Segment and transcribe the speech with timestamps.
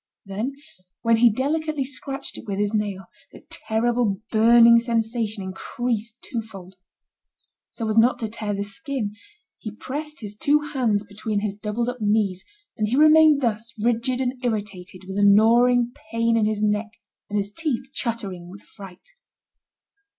[0.25, 0.53] Then,
[1.03, 6.73] when he delicately scratched it with his nail, the terrible burning sensation increased twofold.
[7.73, 9.13] So as not to tear the skin,
[9.59, 12.43] he pressed his two hands between his doubled up knees,
[12.75, 16.89] and he remained thus, rigid and irritated, with the gnawing pain in his neck,
[17.29, 19.09] and his teeth chattering with fright.